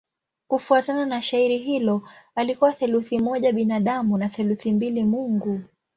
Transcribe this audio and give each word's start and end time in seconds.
Kufuatana 0.47 1.05
na 1.05 1.21
shairi 1.21 1.57
hilo 1.57 2.09
alikuwa 2.35 2.73
theluthi 2.73 3.19
moja 3.19 3.51
binadamu 3.51 4.17
na 4.17 4.29
theluthi 4.29 4.73
mbili 4.73 5.03
mungu. 5.03 5.61